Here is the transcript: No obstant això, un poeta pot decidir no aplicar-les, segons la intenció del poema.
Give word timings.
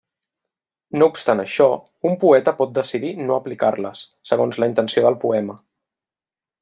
No 1.01 1.09
obstant 1.15 1.41
això, 1.43 1.67
un 2.11 2.17
poeta 2.23 2.53
pot 2.61 2.73
decidir 2.77 3.11
no 3.27 3.37
aplicar-les, 3.43 4.01
segons 4.31 4.59
la 4.65 4.71
intenció 4.73 5.05
del 5.09 5.19
poema. 5.27 5.59